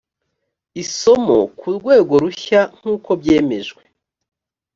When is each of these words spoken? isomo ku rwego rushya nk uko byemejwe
isomo 0.83 1.37
ku 1.59 1.67
rwego 1.77 2.13
rushya 2.23 2.61
nk 2.77 2.83
uko 2.93 3.09
byemejwe 3.21 3.81